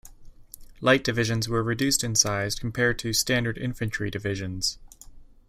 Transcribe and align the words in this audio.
Light 0.79 1.03
divisions 1.03 1.47
were 1.47 1.61
reduced 1.61 2.03
in 2.03 2.15
size 2.15 2.55
compared 2.57 2.97
to 2.97 3.13
standard 3.13 3.59
infantry 3.59 4.09
divisions. 4.09 4.79